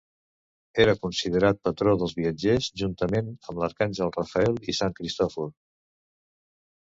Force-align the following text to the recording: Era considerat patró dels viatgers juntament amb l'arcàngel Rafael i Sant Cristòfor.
Era 0.83 0.93
considerat 1.01 1.59
patró 1.67 1.91
dels 2.03 2.15
viatgers 2.19 2.69
juntament 2.81 3.29
amb 3.51 3.61
l'arcàngel 3.63 4.13
Rafael 4.15 4.57
i 4.73 4.77
Sant 4.79 4.95
Cristòfor. 5.01 5.53